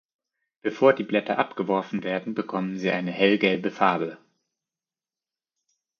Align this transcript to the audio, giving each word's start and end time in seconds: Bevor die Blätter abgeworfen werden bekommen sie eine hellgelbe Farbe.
Bevor 0.63 0.93
die 0.93 1.03
Blätter 1.03 1.37
abgeworfen 1.37 2.01
werden 2.01 2.33
bekommen 2.33 2.75
sie 2.79 2.89
eine 2.89 3.11
hellgelbe 3.11 3.69
Farbe. 3.69 4.17